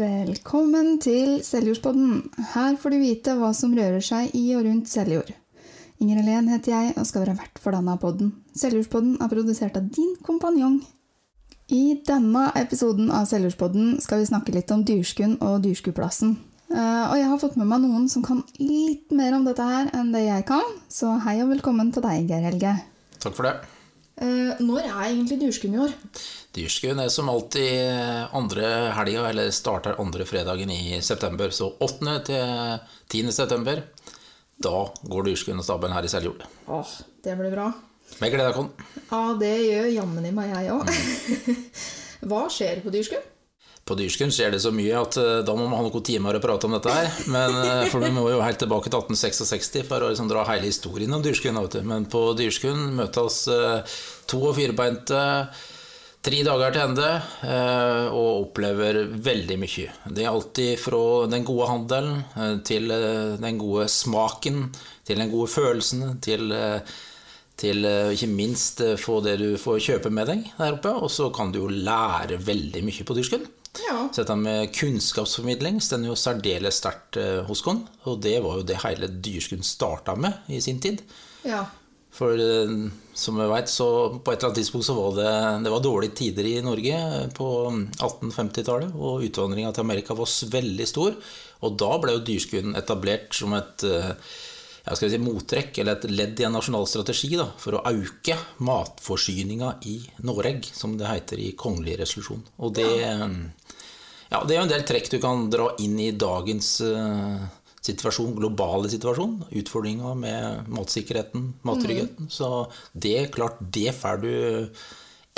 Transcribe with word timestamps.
Velkommen 0.00 0.94
til 1.02 1.42
Seljordspodden. 1.44 2.22
Her 2.54 2.76
får 2.80 2.94
du 2.94 2.96
vite 3.02 3.34
hva 3.36 3.50
som 3.52 3.74
rører 3.76 4.00
seg 4.00 4.30
i 4.38 4.46
og 4.56 4.62
rundt 4.64 4.88
Seljord. 4.88 5.28
Inger 6.00 6.22
Helen 6.22 6.46
heter 6.48 6.72
jeg 6.72 6.94
og 6.94 7.04
skal 7.04 7.26
være 7.26 7.34
vert 7.42 7.60
for 7.60 7.76
denne 7.76 7.98
podden. 8.00 8.30
Seljordspodden 8.56 9.18
er 9.20 9.28
produsert 9.28 9.76
av 9.76 9.90
din 9.92 10.14
kompanjong. 10.24 10.78
I 11.68 11.98
denne 12.08 12.46
episoden 12.56 13.10
av 13.12 13.26
Seljordspodden 13.28 13.98
skal 14.00 14.22
vi 14.22 14.30
snakke 14.30 14.54
litt 14.56 14.72
om 14.72 14.86
Dyrskuen 14.88 15.36
og 15.44 15.58
Dyrskueplassen. 15.66 16.38
Eh, 16.72 17.04
Og 17.10 17.18
jeg 17.20 17.28
har 17.28 17.42
fått 17.42 17.58
med 17.60 17.68
meg 17.68 17.84
noen 17.84 18.08
som 18.08 18.24
kan 18.24 18.40
litt 18.56 19.12
mer 19.12 19.36
om 19.36 19.44
dette 19.44 19.66
her 19.68 19.92
enn 20.00 20.14
det 20.16 20.24
jeg 20.24 20.48
kan, 20.48 20.64
så 20.88 21.18
hei 21.26 21.42
og 21.44 21.52
velkommen 21.52 21.92
til 21.92 22.08
deg, 22.08 22.24
Geir 22.30 22.48
Helge. 22.48 22.72
Takk 23.20 23.36
for 23.36 23.50
det. 23.50 23.79
Eh, 24.20 24.58
Når 24.60 24.82
er 24.84 24.96
egentlig 25.08 25.38
Dyrskuen 25.40 25.74
i 25.76 25.80
år? 25.86 25.94
Dyrskuen 26.56 27.00
er 27.00 27.08
som 27.12 27.30
alltid 27.32 27.70
andre 28.36 28.92
helga, 28.96 29.28
eller 29.30 29.50
starter 29.54 29.96
andre 30.02 30.26
fredagen 30.28 30.70
i 30.74 30.98
september. 31.04 31.52
Så 31.54 31.70
8. 31.80 32.18
til 32.26 32.78
10. 33.08 33.32
september, 33.32 33.82
da 34.60 34.74
går 35.08 35.30
Dyrskuen 35.30 35.62
og 35.62 35.64
stabelen 35.64 35.96
her 35.96 36.04
i 36.04 36.12
Seljord. 36.12 36.44
Åh, 36.68 36.92
det 37.24 37.38
blir 37.38 37.54
bra. 37.54 37.70
Med 38.20 38.32
glede 38.34 38.52
kon. 38.56 38.68
Ja, 39.10 39.22
det 39.40 39.54
gjør 39.64 39.86
jammen 39.94 40.26
i 40.26 40.32
meg, 40.34 40.50
jeg 40.52 40.74
òg. 40.74 40.90
Hva 42.28 42.42
skjer 42.52 42.82
på 42.84 42.92
Dyrskuen? 42.92 43.22
På 43.90 43.96
Dyrsken 43.98 44.30
skjer 44.30 44.52
det 44.54 44.60
så 44.62 44.70
mye 44.70 44.94
at 44.94 45.16
eh, 45.18 45.40
da 45.42 45.54
må 45.58 45.64
man 45.66 45.80
ha 45.80 45.82
noen 45.88 46.04
timer 46.06 46.36
å 46.38 46.42
prate 46.42 46.68
om 46.68 46.76
dette 46.76 46.92
her. 46.94 47.08
Men, 47.26 47.56
eh, 47.58 47.88
for 47.90 48.04
vi 48.04 48.12
må 48.14 48.22
jo 48.30 48.38
helt 48.38 48.60
tilbake 48.62 48.86
til 48.86 49.00
1866 49.00 49.82
for 49.88 50.06
å 50.06 50.12
liksom 50.12 50.30
dra 50.30 50.44
hele 50.46 50.70
historien 50.70 51.16
om 51.16 51.24
Dyrsken. 51.24 51.58
Men 51.90 52.06
på 52.06 52.22
Dyrsken 52.38 52.92
møtes 53.00 53.42
eh, 53.50 53.98
to- 54.30 54.44
og 54.44 54.54
firebeinte 54.60 55.18
tre 56.22 56.38
dager 56.46 56.76
til 56.76 56.82
ende 56.84 57.10
og 58.12 58.26
opplever 58.44 58.98
veldig 59.24 59.56
mye. 59.56 59.86
Det 60.12 60.22
er 60.22 60.28
alltid 60.28 60.74
fra 60.78 61.00
den 61.32 61.46
gode 61.48 61.68
handelen 61.70 62.58
til 62.68 62.92
den 63.40 63.56
gode 63.56 63.86
smaken, 63.88 64.66
til 65.08 65.22
den 65.22 65.32
gode 65.32 65.48
følelsen, 65.48 66.18
til 66.20 66.52
til 67.60 67.84
ikke 67.88 68.28
minst 68.32 68.84
få 69.00 69.18
det 69.24 69.38
du 69.40 69.48
får 69.60 69.80
kjøpe 69.86 70.12
med 70.12 70.28
deg 70.28 70.44
der 70.60 70.76
oppe. 70.76 70.92
Og 70.92 71.08
så 71.12 71.30
kan 71.32 71.56
du 71.56 71.62
jo 71.62 71.72
lære 71.72 72.36
veldig 72.36 72.84
mye 72.84 73.08
på 73.08 73.16
Dyrskuen. 73.16 73.48
Ja. 73.78 74.08
Så 74.10 74.22
dette 74.22 74.36
med 74.38 74.72
kunnskapsformidling 74.74 75.78
står 75.82 76.08
jo 76.08 76.16
særdeles 76.18 76.80
sterkt 76.82 77.18
eh, 77.20 77.42
hos 77.46 77.62
oss. 77.62 77.84
Og 78.10 78.18
det 78.22 78.38
var 78.42 78.58
jo 78.58 78.66
det 78.66 78.80
hele 78.84 79.10
Dyrskuen 79.22 79.62
starta 79.66 80.16
med 80.18 80.50
i 80.50 80.60
sin 80.64 80.80
tid. 80.82 81.04
Ja. 81.46 81.64
For 82.10 82.34
eh, 82.34 82.74
som 83.14 83.38
vi 83.38 83.46
vet, 83.52 83.70
så 83.70 83.86
på 84.18 84.32
et 84.32 84.40
eller 84.40 84.50
annet 84.50 84.60
tidspunkt 84.62 84.88
så 84.88 84.98
var 84.98 85.14
det, 85.20 85.32
det 85.64 85.74
var 85.74 85.84
dårlige 85.84 86.18
tider 86.18 86.50
i 86.50 86.58
Norge 86.66 86.98
eh, 86.98 87.26
på 87.36 87.48
1850-tallet. 87.70 88.94
Og 88.98 89.26
utvandringa 89.30 89.72
til 89.74 89.86
Amerika 89.86 90.18
var 90.18 90.34
veldig 90.58 90.90
stor. 90.90 91.18
Og 91.62 91.78
da 91.78 91.94
ble 92.02 92.18
jo 92.18 92.26
Dyrskuen 92.26 92.78
etablert 92.78 93.34
som 93.36 93.54
et 93.58 93.86
vi 93.86 93.94
si, 94.96 95.20
mottrekk, 95.20 95.78
eller 95.78 95.98
et 95.98 96.10
ledd 96.10 96.40
i 96.40 96.46
en 96.48 96.56
nasjonal 96.56 96.86
strategi 96.88 97.34
da, 97.38 97.46
for 97.60 97.76
å 97.76 97.84
auke 97.90 98.36
matforsyninga 98.66 99.76
i 99.90 100.00
Noreg, 100.26 100.66
som 100.72 100.96
det 100.98 101.08
heter 101.10 101.40
i 101.42 101.52
kongelig 101.58 101.98
resolusjon. 102.00 102.42
Og 102.58 102.74
det, 102.78 102.90
ja, 104.30 104.42
det 104.44 104.54
er 104.54 104.60
jo 104.60 104.66
en 104.66 104.74
del 104.74 104.86
trekk 104.88 105.10
du 105.12 105.18
kan 105.22 105.48
dra 105.52 105.72
inn 105.82 105.98
i 106.00 106.12
dagens 106.16 106.76
uh, 106.86 107.40
situasjon, 107.84 108.36
globale 108.38 108.90
situasjon. 108.92 109.40
Utfordringa 109.60 110.14
med 110.18 110.70
matsikkerheten, 110.72 111.52
mattryggheten. 111.66 112.30
Så 112.32 112.70
det 112.92 113.16
er 113.18 113.32
klart, 113.34 113.60
det 113.60 113.94
får 113.96 114.22
du 114.24 114.32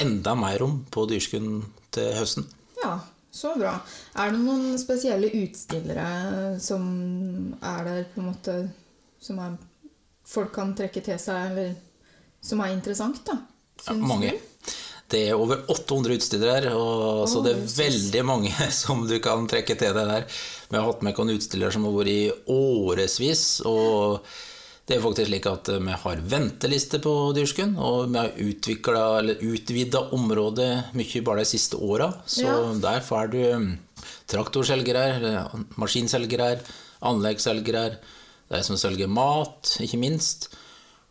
enda 0.03 0.34
mer 0.38 0.64
om 0.64 0.82
på 0.91 1.06
Dyrskuen 1.10 1.62
til 1.94 2.14
høsten. 2.16 2.47
ja, 2.82 2.98
så 3.32 3.54
bra. 3.56 3.78
Er 4.20 4.32
det 4.32 4.42
noen 4.42 4.76
spesielle 4.80 5.30
utstillere 5.38 6.59
som 6.60 6.82
er 7.64 7.84
der 7.86 8.03
på 8.12 8.20
en 8.20 8.28
måte 8.28 8.56
Som 9.22 9.38
er, 9.43 9.56
folk 10.27 10.53
kan 10.55 10.75
trekke 10.78 11.03
til 11.06 11.19
seg, 11.22 11.53
eller 11.53 11.75
som 12.43 12.62
er 12.65 12.75
interessant, 12.75 13.22
da? 13.28 13.38
Ja, 13.87 13.94
mange. 13.99 14.33
du? 14.34 14.49
Det 15.12 15.27
er 15.28 15.37
over 15.37 15.60
800 15.69 16.15
utstillere, 16.16 16.71
og, 16.72 17.27
så 17.28 17.43
det 17.44 17.53
er 17.53 17.66
veldig 17.77 18.22
mange 18.25 18.53
som 18.83 19.03
du 19.06 19.19
kan 19.22 19.44
trekke 19.50 19.77
til 19.77 19.93
deg 19.94 20.09
der. 20.09 20.25
Vi 20.71 20.78
har 20.78 20.87
hatt 20.88 21.03
med 21.05 21.19
noen 21.19 21.34
utstillere 21.37 21.75
som 21.75 21.84
har 21.84 21.93
vært 21.99 22.12
i 22.15 22.22
årevis, 22.55 23.43
og 23.69 24.25
det 24.88 24.97
er 24.97 25.05
faktisk 25.05 25.28
slik 25.28 25.47
at 25.50 25.69
vi 25.84 25.99
har 26.04 26.22
venteliste 26.33 26.99
på 27.04 27.12
Dyrsken, 27.37 27.77
og 27.78 28.09
vi 28.10 28.22
har 28.22 28.33
utvida 29.53 30.00
området 30.16 30.71
mye 30.99 31.22
bare 31.28 31.44
de 31.44 31.50
siste 31.53 31.77
åra. 31.78 32.09
Så 32.27 32.49
Ja. 32.49 32.56
der 32.81 33.04
får 33.04 33.31
du 33.31 33.43
traktorselgere, 34.33 35.04
eller 35.19 35.65
maskinselgere, 35.77 36.56
anleggsselgere, 37.03 37.99
de 38.52 38.60
som 38.66 38.78
selger 38.80 39.10
mat, 39.10 39.76
ikke 39.82 40.00
minst. 40.00 40.50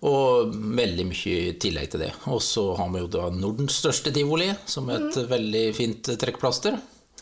Og 0.06 0.54
veldig 0.54 1.06
mye 1.12 1.34
i 1.52 1.54
tillegg 1.62 1.92
til 1.94 2.06
det. 2.08 2.14
Og 2.34 2.42
så 2.42 2.64
har 2.78 2.90
vi 2.94 3.04
jo 3.04 3.12
da 3.12 3.28
Nordens 3.34 3.78
største 3.84 4.14
tivoli, 4.14 4.50
som 4.66 4.90
er 4.90 5.10
et 5.10 5.20
veldig 5.30 5.66
fint 5.78 6.10
trekkplaster. 6.22 6.80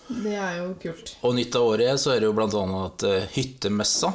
Det 0.09 0.37
er 0.39 0.61
jo 0.61 0.71
kult. 0.81 1.13
Og 1.27 1.35
nytt 1.37 1.57
av 1.59 1.67
året 1.73 1.99
så 2.01 2.13
er 2.13 2.23
det 2.23 2.29
jo 2.29 2.47
annet 2.47 3.03
at 3.03 3.33
Hyttemessa, 3.35 4.13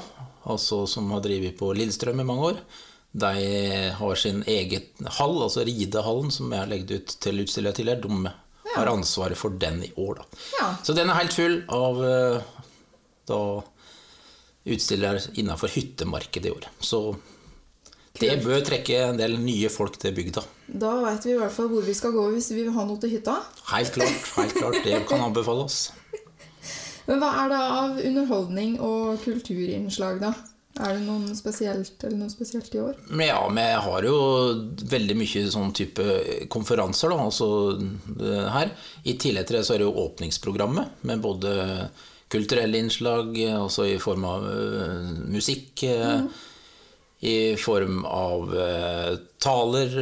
altså 0.49 0.85
som 0.91 1.13
har 1.13 1.23
drevet 1.25 1.57
på 1.59 1.71
Lillestrøm 1.77 2.25
i 2.25 2.27
mange 2.27 2.51
år, 2.55 2.65
de 3.15 3.91
har 3.95 4.15
sin 4.19 4.41
egen 4.51 5.07
hall, 5.21 5.37
altså 5.45 5.63
ridehallen, 5.63 6.33
som 6.35 6.51
jeg 6.51 6.65
har 6.65 6.71
legget 6.73 6.97
ut 6.97 7.13
til 7.23 7.45
utstillinga 7.45 7.77
tidligere. 7.77 8.03
De 8.03 8.33
har 8.75 8.91
ansvaret 8.91 9.39
for 9.39 9.55
den 9.55 9.85
i 9.87 9.93
år, 9.95 10.19
da. 10.19 10.41
Ja. 10.59 10.71
Så 10.83 10.97
den 10.99 11.13
er 11.13 11.21
helt 11.21 11.37
full 11.37 11.61
av 11.71 12.01
eh, 12.03 12.49
da 13.31 13.39
utstillere 14.65 15.21
innenfor 15.35 15.73
hyttemarkedet 15.75 16.51
i 16.51 16.55
år. 16.55 16.69
Så 16.81 17.03
det 18.21 18.37
bør 18.45 18.63
trekke 18.63 19.01
en 19.09 19.19
del 19.19 19.37
nye 19.43 19.69
folk 19.73 19.99
til 20.01 20.15
bygda. 20.15 20.45
Da 20.71 20.93
veit 21.03 21.27
vi 21.27 21.35
i 21.35 21.39
hvert 21.41 21.53
fall 21.53 21.69
hvor 21.73 21.85
vi 21.85 21.97
skal 21.99 22.15
gå 22.15 22.29
hvis 22.37 22.53
vi 22.55 22.63
vil 22.63 22.75
ha 22.77 22.87
noe 22.87 23.01
til 23.03 23.17
hytta. 23.17 23.41
Helt 23.73 23.95
klart, 23.97 24.33
helt 24.39 24.57
klart. 24.57 24.81
Det 24.87 25.01
kan 25.11 25.25
anbefales. 25.27 25.89
Men 27.09 27.21
hva 27.21 27.33
er 27.43 27.51
det 27.53 27.61
av 27.61 27.99
underholdning 28.01 28.77
og 28.81 29.19
kulturinnslag, 29.25 30.23
da? 30.23 30.33
Er 30.75 30.97
det 30.97 31.05
noe 31.07 31.35
spesielt, 31.39 31.99
eller 32.03 32.17
noe 32.25 32.33
spesielt 32.33 32.73
i 32.75 32.81
år? 32.83 32.97
Men 33.11 33.29
ja, 33.29 33.43
vi 33.47 33.67
har 33.87 34.07
jo 34.09 34.17
veldig 34.91 35.17
mye 35.21 35.45
sånn 35.53 35.75
type 35.77 36.07
konferanser 36.51 37.13
da, 37.13 37.19
altså 37.29 37.49
her. 38.57 38.73
I 39.07 39.15
tillegg 39.23 39.47
til 39.47 39.61
det 39.61 39.67
så 39.69 39.77
er 39.77 39.83
det 39.83 39.87
jo 39.87 40.07
åpningsprogrammet 40.07 41.05
med 41.07 41.23
både 41.23 41.55
kulturelle 42.35 42.81
innslag, 42.83 43.39
også 43.61 43.87
i 43.95 44.01
form 44.03 44.27
av 44.29 44.51
eh, 44.51 45.15
musikk, 45.33 45.85
Mm. 45.85 46.29
i 47.25 47.57
form 47.57 48.03
av 48.05 48.51
eh, 48.61 49.15
taler 49.41 49.95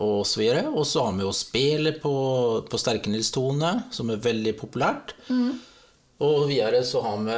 og 0.00 0.22
så 0.24 0.40
videre. 0.40 0.62
Og 0.72 0.86
så 0.88 1.02
har 1.04 1.18
vi 1.18 1.26
jo 1.26 1.34
spelet 1.36 1.98
på, 2.00 2.14
på 2.64 2.80
Sterkenildstone, 2.80 3.74
som 3.92 4.08
er 4.14 4.22
veldig 4.24 4.54
populært. 4.56 5.12
Og 6.22 6.46
videre 6.48 6.80
så 6.86 7.02
har 7.04 7.20
vi 7.26 7.36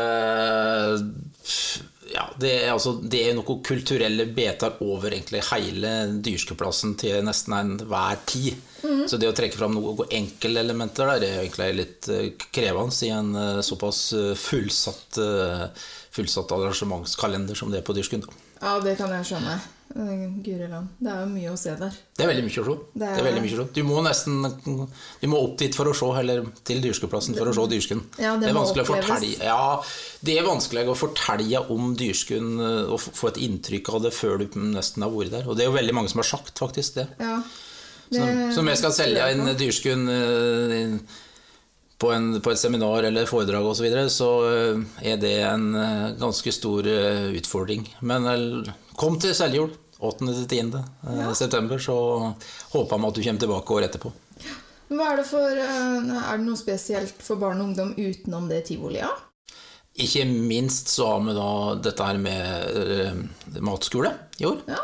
ja, 2.15 2.29
det 2.39 2.53
er, 2.61 2.69
altså, 2.75 2.95
det 3.01 3.23
er 3.27 3.35
noen 3.35 3.63
kulturelle 3.65 4.27
betar 4.37 4.77
over 4.85 5.11
egentlig 5.11 5.43
hele 5.51 5.95
dyrskeplassen 6.23 6.95
til 7.01 7.25
nesten 7.27 7.57
enhver 7.59 8.21
tid. 8.29 8.61
Så 9.09 9.19
det 9.21 9.29
å 9.31 9.35
trekke 9.37 9.57
fram 9.59 9.75
noen 9.79 10.05
enkeltelementer 10.21 11.07
der 11.15 11.21
det 11.25 11.29
er 11.35 11.43
egentlig 11.45 11.69
litt 11.79 12.09
eh, 12.13 12.27
krevende 12.53 13.07
i 13.07 13.13
en 13.17 13.31
eh, 13.37 13.61
såpass 13.65 14.01
eh, 14.17 14.33
fullsatt, 14.39 15.19
fullsatt 16.15 16.53
arrangementskalender 16.57 17.57
som 17.59 17.71
det 17.73 17.81
er 17.83 17.87
på 17.87 17.97
Dyrsken. 17.97 18.25
Ja, 18.63 18.79
det 18.81 18.97
kan 19.01 19.11
jeg 19.13 19.27
skjønne. 19.29 19.57
Eh, 19.95 20.23
Guri 20.43 20.67
land. 20.71 20.89
Det 20.99 21.11
er 21.13 21.21
jo 21.23 21.27
mye 21.31 21.51
å 21.53 21.59
se 21.61 21.75
der. 21.79 21.97
Det 22.17 22.25
er 22.25 22.31
veldig 22.31 22.45
mye 22.47 22.63
å 22.63 22.65
se. 22.67 22.75
Det 22.95 23.01
Det 23.01 23.09
er- 23.09 23.19
er 23.19 23.27
veldig 23.29 23.43
mye 23.45 23.55
å 23.55 23.59
se. 23.61 23.73
Du 23.75 23.83
må 23.85 24.03
nesten 24.03 24.89
du 25.21 25.27
må 25.29 25.43
opp 25.45 25.59
dit 25.59 25.75
for 25.75 25.85
å 25.87 25.95
se, 25.95 26.07
eller 26.21 26.47
til 26.65 26.81
Dyrskeplassen 26.83 27.37
for 27.37 27.47
å 27.47 27.55
se 27.55 27.67
Dyrsken. 27.75 28.03
Ja, 28.19 28.37
det 28.37 28.49
er 28.49 28.55
må 28.55 28.65
vanskelig 28.65 28.87
å 28.87 28.93
fortelle 28.95 29.39
Ja, 29.45 29.83
det 30.25 30.39
er 30.39 30.43
vanskelig 30.49 30.87
å 30.89 30.97
fortelle 30.97 31.71
om 31.71 31.95
Dyrskuen 31.97 32.59
eh, 32.61 32.93
og 32.93 32.99
få 33.01 33.29
et 33.29 33.37
inntrykk 33.45 33.95
av 33.95 34.03
det 34.03 34.13
før 34.13 34.39
du 34.39 34.47
nesten 34.59 35.03
har 35.03 35.11
vært 35.11 35.31
der. 35.31 35.49
Og 35.49 35.57
det 35.57 35.65
er 35.67 35.71
jo 35.71 35.77
veldig 35.79 35.95
mange 35.95 36.09
som 36.11 36.19
har 36.19 36.31
sagt 36.39 36.59
faktisk 36.59 36.95
det. 36.95 37.09
Ja. 37.21 37.43
Så, 38.15 38.55
så 38.55 38.63
om 38.63 38.71
jeg 38.71 38.81
skal 38.81 38.95
selge 38.97 39.29
en 39.35 39.53
Dyrskuen 39.59 40.09
eh, 40.13 40.97
på, 41.99 42.11
en, 42.15 42.41
på 42.45 42.53
et 42.53 42.61
seminar 42.61 43.07
eller 43.09 43.29
foredrag 43.31 43.67
osv., 43.67 43.79
så, 43.81 43.87
videre, 43.87 44.05
så 44.13 44.31
eh, 44.49 44.83
er 45.13 45.21
det 45.23 45.35
en 45.49 45.71
eh, 45.79 46.11
ganske 46.21 46.55
stor 46.55 46.89
utfordring. 47.35 47.87
Men 48.07 48.29
kom 48.99 49.19
til 49.23 49.35
Seljord 49.37 49.77
8.-10. 50.05 50.75
Ja. 51.07 51.35
september, 51.35 51.79
så 51.81 51.97
håper 52.75 52.99
vi 53.01 53.09
at 53.09 53.19
du 53.19 53.23
kommer 53.25 53.47
tilbake 53.47 53.79
året 53.79 53.91
etterpå. 53.93 54.13
Er 54.95 55.17
det 55.17 55.25
for 55.27 55.49
Er 55.49 56.03
det 56.05 56.45
noe 56.45 56.61
spesielt 56.61 57.23
for 57.25 57.41
barn 57.41 57.63
og 57.63 57.71
ungdom 57.71 57.95
utenom 57.97 58.51
det 58.51 58.67
tivoliet? 58.69 59.23
Ikke 60.05 60.27
minst 60.27 60.91
så 60.91 61.07
har 61.13 61.23
vi 61.23 61.35
da 61.37 61.51
dette 61.87 62.07
her 62.07 62.19
med 62.21 63.61
matskole 63.63 64.11
i 64.43 64.47
år. 64.51 64.61
Ja. 64.67 64.83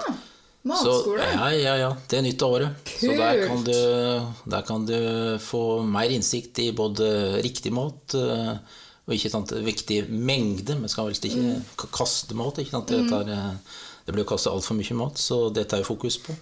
Så, 0.61 1.17
ja, 1.17 1.49
ja, 1.57 1.77
ja. 1.81 1.89
Det 2.09 2.19
er 2.19 2.25
nytt 2.27 2.43
av 2.45 2.55
året. 2.59 2.91
Så 3.01 3.15
der 3.17 3.47
kan, 3.49 3.63
du, 3.65 3.77
der 4.53 4.65
kan 4.69 4.85
du 4.85 4.97
få 5.41 5.81
mer 5.89 6.13
innsikt 6.13 6.61
i 6.61 6.69
både 6.77 7.41
riktig 7.41 7.73
mat, 7.73 8.17
eh, 8.19 8.55
Og 9.09 9.17
ikke 9.17 9.31
sant, 9.33 9.55
viktig 9.65 10.03
mengde. 10.13 10.77
Vi 10.83 10.91
skal 10.93 11.09
helst 11.09 11.25
ikke 11.27 11.41
mm. 11.41 11.89
kaste 11.97 12.37
mat. 12.39 12.61
Ikke 12.61 12.77
sant? 12.77 12.93
Det, 12.93 13.09
tar, 13.09 13.33
eh, 13.33 13.81
det 14.05 14.15
blir 14.15 14.27
jo 14.27 14.31
kastet 14.35 14.53
altfor 14.53 14.77
mye 14.77 14.99
mat, 15.01 15.19
så 15.19 15.47
dette 15.55 15.79
er 15.79 15.83
jo 15.83 15.89
fokus 15.95 16.21
på. 16.23 16.37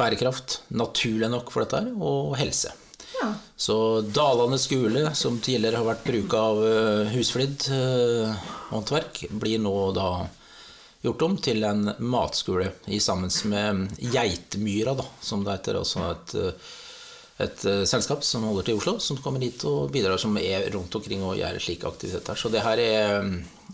Bærekraft, 0.00 0.62
naturlig 0.72 1.28
nok 1.28 1.52
for 1.52 1.66
dette 1.66 1.82
her, 1.82 1.92
og 2.00 2.32
helse. 2.40 2.72
Ja. 3.20 3.34
Så 3.56 3.76
Dalane 4.00 4.56
skole, 4.58 5.10
som 5.14 5.36
tidligere 5.44 5.82
har 5.82 5.90
vært 5.92 6.06
bruka 6.08 6.40
av 6.40 6.60
uh, 6.64 7.10
Husflid 7.12 7.68
eh, 7.70 8.46
håndverk, 8.72 9.26
blir 9.36 9.60
nå 9.62 9.74
da 9.94 10.08
gjort 11.02 11.22
om 11.26 11.34
til 11.42 11.64
en 11.66 11.90
matskole 11.98 12.70
i 12.86 13.00
sammen 13.02 13.32
med 13.50 13.98
Geitmyra, 14.12 14.94
da, 14.98 15.06
som 15.20 15.44
det 15.44 15.56
heter. 15.58 15.80
Også 15.80 16.04
et, 16.10 16.34
eh, 16.38 16.70
et 17.46 17.64
eh, 17.66 17.82
selskap 17.88 18.22
som 18.24 18.46
holder 18.46 18.68
til 18.68 18.76
i 18.76 18.80
Oslo, 18.80 18.98
som 19.02 19.18
kommer 19.22 19.42
hit 19.42 19.64
og 19.68 19.90
bidrar 19.94 20.20
som 20.22 20.36
er 20.38 20.68
rundt 20.74 20.94
omkring 20.94 21.24
og 21.26 21.36
gjør 21.40 21.58
slik 21.62 21.86
aktivitet 21.88 22.30
her. 22.30 22.38
Så 22.38 22.52
det 22.52 22.62
her 22.62 22.78
er, 22.78 23.30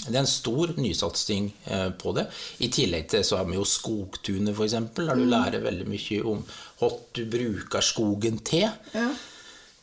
det 0.06 0.14
er 0.14 0.22
en 0.22 0.30
stor 0.30 0.72
nysatsing 0.78 1.50
eh, 1.66 1.88
på 2.00 2.14
det. 2.16 2.28
I 2.64 2.72
tillegg 2.72 3.10
til 3.12 3.25
så 3.26 3.42
har 3.42 3.48
vi 3.50 3.58
jo 3.58 3.66
Skogtunet, 3.69 4.54
f.eks., 4.56 4.78
der 4.96 5.20
du 5.20 5.26
lærer 5.28 5.64
veldig 5.64 5.88
mye 5.88 6.22
om 6.25 6.44
hva 6.80 6.94
du 7.12 7.26
bruker 7.28 7.84
skogen 7.84 8.40
til. 8.40 8.70
Ja. 8.94 9.10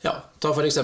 Ja, 0.05 0.11
ta 0.37 0.51
f.eks. 0.53 0.77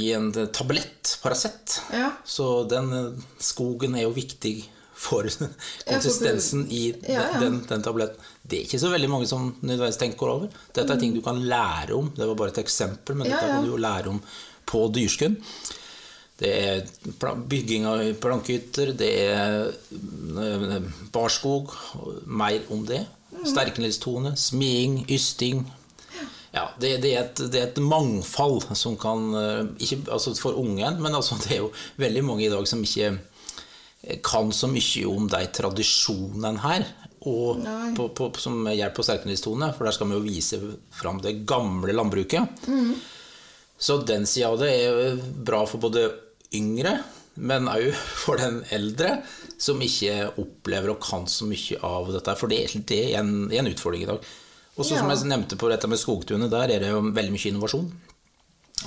i 0.00 0.12
en 0.16 0.30
tablett, 0.52 1.18
Paracet. 1.20 1.80
Ja. 1.92 2.12
Så 2.24 2.64
den 2.68 2.92
eh, 2.96 3.26
skogen 3.40 3.96
er 3.96 4.06
jo 4.06 4.14
viktig 4.16 4.56
for 4.94 5.26
konsistensen 5.88 6.66
i 6.70 6.92
den, 7.02 7.60
den, 7.68 7.82
tabletten. 7.82 8.30
Det 8.42 8.58
er 8.58 8.66
ikke 8.66 8.80
så 8.82 8.90
veldig 8.92 9.10
mange 9.10 9.28
som 9.30 9.50
nødvendigvis 9.60 10.00
tenker 10.00 10.30
over. 10.30 10.56
Dette 10.74 10.94
er 10.94 11.00
ting 11.00 11.14
du 11.16 11.22
kan 11.24 11.40
lære 11.40 11.96
om. 11.96 12.10
Det 12.16 12.28
var 12.28 12.38
bare 12.38 12.54
et 12.54 12.62
eksempel, 12.64 13.16
men 13.16 13.30
dette 13.30 13.44
kan 13.46 13.64
du 13.64 13.72
jo 13.72 13.80
lære 13.80 14.12
om 14.12 14.20
på 14.72 14.86
dyrskunn 14.94 15.36
Det 16.38 16.50
er 16.50 17.34
bygging 17.48 17.86
av 17.86 18.02
plankehytter, 18.22 18.94
det 18.98 19.10
er 19.26 19.68
eh, 20.42 20.88
barskog, 21.14 21.74
mer 22.26 22.64
om 22.74 22.82
det. 22.88 23.04
Mm. 23.32 23.44
Sterkenlistone, 23.46 24.34
smiing, 24.36 25.04
ysting. 25.12 25.62
Ja, 26.52 26.66
det, 26.80 26.96
det, 27.04 27.12
er 27.14 27.22
et, 27.22 27.44
det 27.52 27.60
er 27.60 27.68
et 27.70 27.78
mangfold 27.80 28.74
som 28.76 28.98
kan 29.00 29.30
eh, 29.38 29.60
ikke, 29.86 30.02
altså 30.12 30.34
For 30.36 30.58
ungen, 30.58 30.98
men 31.00 31.14
altså 31.14 31.38
det 31.44 31.54
er 31.56 31.62
jo 31.62 31.70
veldig 32.02 32.24
mange 32.26 32.44
i 32.44 32.50
dag 32.52 32.66
som 32.68 32.82
ikke 32.84 33.14
kan 34.24 34.52
så 34.52 34.68
mye 34.70 35.06
om 35.10 35.28
de 35.30 35.42
tradisjonene 35.54 36.62
her. 36.64 36.86
Og 37.30 37.62
på, 37.94 38.08
på, 38.18 38.30
som 38.42 38.66
hjelp 38.66 38.96
på 38.96 39.04
Sterkenlistone, 39.06 39.68
for 39.76 39.86
der 39.86 39.94
skal 39.94 40.10
vi 40.10 40.16
jo 40.16 40.24
vise 40.24 40.58
fram 40.90 41.20
det 41.22 41.36
gamle 41.46 41.94
landbruket. 41.94 42.66
Så 43.78 44.00
den 44.06 44.26
sida 44.26 44.50
av 44.50 44.58
det 44.58 44.70
er 44.74 45.20
bra 45.46 45.62
for 45.70 45.82
både 45.82 46.08
yngre, 46.54 46.96
men 47.34 47.70
òg 47.70 47.92
for 48.24 48.42
den 48.42 48.60
eldre, 48.74 49.20
som 49.62 49.80
ikke 49.82 50.32
opplever 50.42 50.92
og 50.92 51.02
kan 51.02 51.28
så 51.30 51.46
mye 51.48 51.78
av 51.86 52.10
dette. 52.12 52.34
For 52.38 52.50
det, 52.50 52.64
det 52.90 52.98
er 53.12 53.20
en, 53.22 53.46
er 53.52 53.62
en 53.62 53.70
utfordring 53.70 54.02
i 54.04 54.10
dag. 54.10 54.32
Og 54.72 54.88
så 54.88 54.96
som 54.96 55.10
jeg 55.12 55.28
nevnte 55.28 55.58
på 55.60 55.68
dette 55.70 55.88
med 55.90 56.00
skogtunet, 56.00 56.50
der 56.50 56.74
er 56.74 56.82
det 56.82 56.90
jo 56.90 57.02
veldig 57.04 57.34
mye 57.34 57.50
innovasjon. 57.52 57.86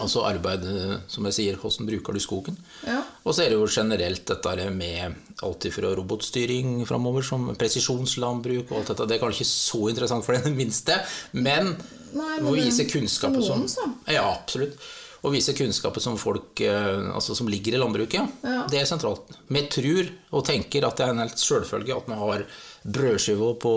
Altså 0.02 0.26
arbeid, 0.28 0.66
som 1.08 1.24
jeg 1.30 1.36
sier, 1.38 1.56
hvordan 1.62 1.88
bruker 1.88 2.14
du 2.18 2.20
skogen? 2.20 2.58
Ja. 2.84 2.98
Og 3.24 3.34
så 3.36 3.46
er 3.46 3.54
det 3.54 3.60
jo 3.60 3.68
generelt 3.72 4.26
dette 4.28 4.70
med 4.76 5.16
alt 5.46 5.68
fra 5.72 5.94
robotstyring 5.96 6.82
framover, 6.90 7.24
som 7.24 7.48
presisjonslandbruk 7.56 8.72
og 8.72 8.82
alt 8.82 8.92
dette. 8.92 9.08
Det 9.08 9.16
er 9.18 9.24
kanskje 9.24 9.46
ikke 9.46 9.54
så 9.54 9.82
interessant 9.94 10.28
for 10.28 10.36
den 10.36 10.56
minste, 10.58 11.00
men 11.34 11.74
Nei, 12.16 12.38
men 12.42 12.48
å 12.52 12.54
vise 12.56 12.86
kunnskapen 12.88 13.44
som. 13.44 13.66
Ja, 14.12 14.26
absolutt. 14.36 14.76
Å 15.26 15.32
vise 15.34 15.56
kunnskapen 15.58 16.04
som 16.04 16.20
folk 16.22 16.60
eh, 16.62 17.08
altså 17.16 17.34
som 17.36 17.48
ligger 17.50 17.74
i 17.76 17.80
landbruket, 17.82 18.36
Ja. 18.46 18.60
det 18.70 18.84
er 18.84 18.86
sentralt. 18.86 19.32
Vi 19.50 19.64
tror 19.74 20.12
og 20.38 20.46
tenker 20.46 20.86
at 20.86 21.00
det 21.00 21.08
er 21.08 21.16
en 21.16 21.24
helt 21.24 21.42
selvfølge 21.42 21.96
at 21.98 22.08
man 22.12 22.20
har 22.22 22.44
brødskiva 22.86 23.56
på, 23.64 23.74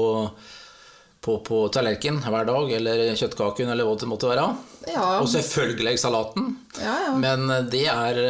på, 1.20 1.38
på 1.44 1.60
tallerken 1.74 2.20
hver 2.22 2.46
dag, 2.48 2.72
eller 2.78 3.04
kjøttkaken, 3.18 3.70
eller 3.72 3.88
hva 3.88 3.96
det 3.98 4.08
måtte 4.10 4.30
være. 4.30 4.48
Ja. 4.88 5.06
Og 5.18 5.28
selvfølgelig 5.32 5.98
salaten. 6.00 6.52
Ja, 6.78 6.94
ja. 7.08 7.14
Men 7.18 7.48
det, 7.70 7.86
er, 7.90 8.20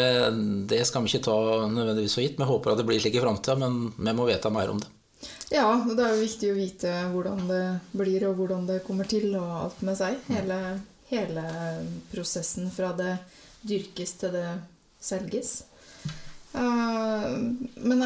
det 0.68 0.80
skal 0.88 1.04
vi 1.04 1.12
ikke 1.12 1.26
ta 1.28 1.38
nødvendigvis 1.68 2.16
for 2.16 2.24
gitt. 2.24 2.38
Vi 2.40 2.48
håper 2.48 2.72
at 2.72 2.80
det 2.80 2.86
blir 2.88 3.02
slik 3.02 3.18
i 3.18 3.24
framtida, 3.24 3.58
men 3.60 3.90
vi 3.96 4.16
må 4.16 4.28
vite 4.28 4.52
mer 4.54 4.72
om 4.72 4.80
det. 4.82 4.88
Ja, 5.50 5.70
og 5.74 5.94
det 5.96 6.04
er 6.04 6.12
jo 6.14 6.24
viktig 6.24 6.50
å 6.52 6.58
vite 6.58 6.94
hvordan 7.12 7.46
det 7.48 7.62
blir, 7.96 8.28
og 8.28 8.40
hvordan 8.40 8.66
det 8.68 8.82
kommer 8.86 9.08
til, 9.08 9.30
og 9.38 9.54
alt 9.62 9.80
med 9.86 9.96
seg. 9.98 10.18
Hele, 10.28 10.58
hele 11.12 11.46
prosessen 12.12 12.68
fra 12.72 12.92
det 12.96 13.16
dyrkes 13.68 14.14
til 14.20 14.36
det 14.36 14.50
selges. 15.00 15.62
Eh, 16.52 17.26
men 17.88 18.04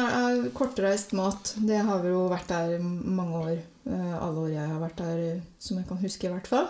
kortreist 0.55 1.13
mat, 1.17 1.53
det 1.57 1.83
har 1.87 2.01
vi 2.03 2.13
jo 2.13 2.25
vært 2.31 2.51
der 2.51 2.79
mange 2.81 3.43
år. 3.43 3.61
Eh, 3.89 4.15
alle 4.17 4.47
år 4.47 4.51
jeg 4.53 4.71
har 4.71 4.81
vært 4.81 5.05
her, 5.05 5.23
som 5.59 5.79
jeg 5.79 5.87
kan 5.89 6.01
huske, 6.03 6.27
i 6.27 6.33
hvert 6.33 6.49
fall. 6.49 6.69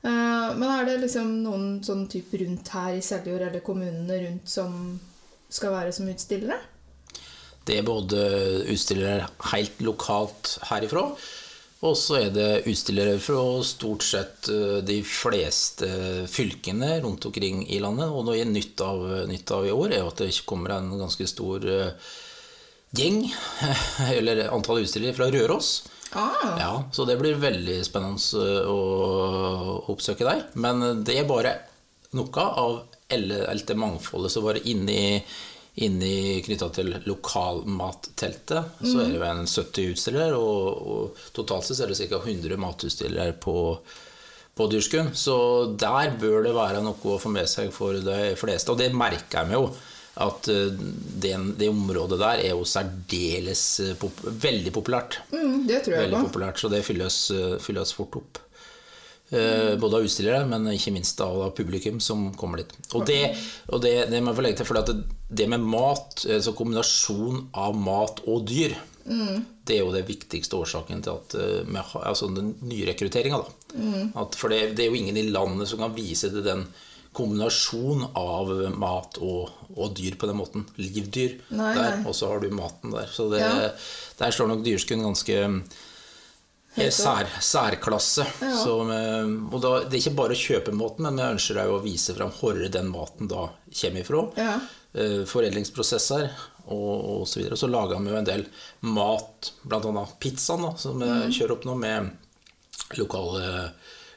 Eh, 0.00 0.48
men 0.56 0.66
er 0.68 0.86
det 0.88 1.00
liksom 1.02 1.32
noen 1.44 1.66
sånn 1.84 2.06
type 2.10 2.40
rundt 2.40 2.72
her 2.72 2.96
i 2.96 3.04
Seljord, 3.04 3.44
eller 3.48 3.64
kommunene 3.64 4.20
rundt, 4.24 4.48
som 4.48 4.96
skal 5.50 5.74
være 5.76 5.92
som 5.92 6.08
utstillere? 6.10 6.56
Det 7.68 7.76
er 7.76 7.86
både 7.86 8.24
utstillere 8.72 9.28
helt 9.52 9.82
lokalt 9.84 10.56
herifra, 10.70 11.04
og 11.80 11.94
så 11.96 12.16
er 12.18 12.32
det 12.32 12.48
utstillere 12.68 13.20
fra 13.22 13.44
stort 13.64 14.04
sett 14.04 14.48
eh, 14.52 14.80
de 14.84 14.98
fleste 15.06 15.90
fylkene 16.28 16.96
rundt 17.04 17.28
omkring 17.28 17.62
i 17.68 17.78
landet. 17.80 18.08
Og 18.08 18.26
noe 18.26 18.48
nytt 18.48 18.80
av, 18.84 19.04
nytt 19.28 19.52
av 19.56 19.68
i 19.68 19.72
år 19.76 19.96
er 19.96 20.08
at 20.08 20.24
det 20.24 20.32
kommer 20.48 20.76
en 20.76 20.90
ganske 21.00 21.28
stor 21.28 21.64
gjeng, 22.96 23.22
eller 24.16 24.46
antall 24.50 24.82
utstillere 24.82 25.16
fra 25.16 25.30
Røros. 25.32 25.72
Ah, 26.12 26.56
Ja, 26.58 26.72
så 26.92 27.04
det 27.06 27.18
blir 27.20 27.38
veldig 27.38 27.78
spennende 27.86 28.44
eh, 28.44 28.66
å 28.70 29.84
oppsøke 29.92 30.26
deg. 30.26 30.42
Men 30.58 31.04
det 31.06 31.18
er 31.20 31.28
bare 31.28 31.54
noe 32.18 32.44
av 32.50 32.80
alt 33.10 33.66
det 33.66 33.76
mangfoldet 33.78 34.30
som 34.34 34.44
var 34.46 34.58
inni, 34.70 35.20
inni 35.82 36.40
knytta 36.46 36.68
til 36.74 36.92
lokalmatteltet. 37.06 38.76
Så 38.82 39.00
er 39.02 39.10
det 39.10 39.18
jo 39.18 39.24
en 39.26 39.46
70 39.46 39.90
utstillere, 39.94 40.38
og, 40.38 40.82
og 40.94 41.24
totalt 41.36 41.66
sett 41.66 41.82
er 41.84 41.92
det 41.94 42.08
ca. 42.10 42.20
100 42.24 42.58
matutstillere 42.60 43.34
på, 43.42 43.56
på 44.56 44.68
Dyrskun, 44.70 45.12
Så 45.14 45.36
der 45.78 46.14
bør 46.20 46.42
det 46.46 46.54
være 46.56 46.82
noe 46.84 46.98
å 47.14 47.18
få 47.22 47.32
med 47.34 47.48
seg 47.50 47.72
for 47.74 47.98
de 48.02 48.34
fleste. 48.38 48.70
Og 48.74 48.78
det 48.82 48.90
merker 48.94 49.42
jeg 49.44 49.50
meg 49.50 49.58
jo. 49.60 49.70
At 50.20 50.48
eh, 50.52 50.68
den, 51.24 51.54
det 51.56 51.70
området 51.72 52.18
der 52.20 52.42
er 52.44 52.50
jo 52.52 52.66
særdeles 52.68 53.62
eh, 53.80 53.94
pop 54.00 54.20
veldig 54.42 54.72
populært. 54.76 55.20
mm, 55.32 55.66
det 55.68 55.82
tror 55.86 55.96
jeg 55.96 56.04
Veldig 56.06 56.18
på. 56.20 56.28
populært, 56.28 56.60
så 56.60 56.68
det 56.72 56.82
fylles, 56.84 57.18
eh, 57.32 57.54
fylles 57.64 57.94
fort 57.96 58.18
opp. 58.20 58.40
Eh, 59.30 59.76
Både 59.78 59.96
av 60.00 60.04
utstillere, 60.04 60.42
men 60.50 60.66
ikke 60.74 60.92
minst 60.92 61.20
av 61.22 61.38
av 61.46 61.52
publikum 61.56 62.00
som 62.02 62.28
kommer 62.34 62.60
dit. 62.64 62.72
Og 62.98 63.06
det, 63.06 63.20
og 63.70 63.80
det, 63.84 63.94
det 64.10 64.20
må 64.20 64.32
jeg 64.32 64.40
få 64.40 64.44
legge 64.48 64.58
til, 64.60 64.68
for 64.68 64.80
at 64.82 64.90
det, 64.90 65.04
det 65.30 65.46
med 65.52 65.62
mat, 65.70 66.24
altså 66.26 66.52
kombinasjon 66.58 67.44
av 67.54 67.78
mat 67.78 68.20
og 68.26 68.44
dyr, 68.50 68.74
det 69.66 69.74
er 69.74 69.80
jo 69.80 69.94
det 69.94 70.04
viktigste 70.06 70.54
årsaken 70.58 71.00
til 71.02 71.16
at 71.16 71.34
med, 71.66 71.80
altså 71.98 72.28
den 72.34 72.52
nyrekrutteringa. 72.68 73.40
At 74.20 74.36
For 74.38 74.52
det, 74.52 74.76
det 74.76 74.84
er 74.84 74.90
jo 74.92 74.98
ingen 75.00 75.16
i 75.18 75.24
landet 75.32 75.70
som 75.70 75.80
kan 75.82 75.94
vise 75.96 76.28
til 76.30 76.44
den 76.44 76.66
kombinasjon 77.16 78.04
av 78.14 78.50
mat 78.78 79.16
og, 79.18 79.50
og 79.76 79.94
dyr 79.98 80.14
på 80.20 80.28
den 80.30 80.38
måten. 80.38 80.66
Livdyr 80.78 81.38
Nei, 81.50 81.72
der, 81.74 81.96
nei. 81.98 82.06
og 82.06 82.14
så 82.14 82.28
har 82.30 82.40
du 82.44 82.50
maten 82.54 82.92
der. 82.94 83.08
Så 83.10 83.28
det, 83.32 83.40
Ja. 83.42 83.70
der 84.20 84.30
står 84.36 84.48
nok 84.52 84.64
Dyrskuen 84.66 85.02
ganske 85.02 85.62
Eh, 86.78 86.86
sær, 86.94 87.26
særklasse. 87.42 88.22
Ja. 88.40 88.52
Så, 88.54 88.76
eh, 88.94 89.26
og 89.50 89.56
da, 89.60 89.70
det 89.90 89.96
er 89.98 90.02
ikke 90.04 90.14
bare 90.20 90.36
å 90.36 90.38
kjøpe 90.38 90.70
maten, 90.72 91.02
men 91.02 91.16
vi 91.18 91.24
ønsker 91.34 91.56
deg 91.58 91.66
å 91.74 91.80
vise 91.82 92.14
fram 92.14 92.30
hvor 92.30 92.54
den 92.70 92.86
maten 92.92 93.26
da 93.26 93.48
kommer 93.74 94.04
ifra. 94.04 94.20
Ja. 94.38 94.52
Eh, 94.94 95.24
Foredlingsprosesser 95.26 96.28
og, 96.70 97.00
og 97.10 97.24
så 97.26 97.40
videre. 97.40 97.58
Så 97.58 97.66
lager 97.66 97.98
vi 97.98 98.12
jo 98.14 98.20
en 98.20 98.24
del 98.28 98.46
mat, 98.86 99.50
bl.a. 99.66 100.06
pizzaen, 100.22 100.62
da, 100.62 100.76
som 100.78 101.02
Mm. 101.02 101.26
kjører 101.34 101.56
opp 101.58 101.66
nå 101.66 101.74
med 101.76 102.12
lokale, 103.02 103.72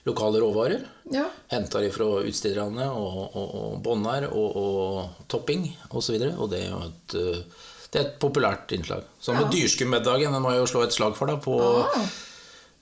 lokale 0.05 0.39
råvarer. 0.43 0.81
ja. 1.11 1.25
Henta 1.51 1.79
de 1.79 1.89
fra 1.93 2.05
utstederne 2.27 2.89
og, 2.91 3.35
og, 3.35 3.53
og 3.59 3.77
bånder 3.85 4.25
og, 4.33 4.57
og 4.57 5.27
topping 5.31 5.67
osv. 5.91 6.17
Og, 6.21 6.41
og 6.43 6.49
det 6.51 6.59
er 6.65 6.69
jo 6.73 6.81
et, 6.89 7.15
eh, 7.21 7.69
det 7.93 8.01
er 8.01 8.05
et 8.09 8.19
populært 8.19 8.71
innslag. 8.75 9.03
Med 9.27 9.41
Ja. 9.45 9.49
dyrskummiddagen, 9.53 10.33
den 10.33 10.41
må 10.43 10.51
jeg 10.51 10.59
jo 10.63 10.69
slå 10.73 10.83
et 10.83 10.93
slag 10.95 11.15
for 11.15 11.27
da, 11.31 11.37
på, 11.37 11.55
Ah. 11.93 12.07